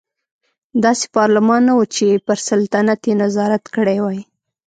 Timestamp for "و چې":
1.79-2.05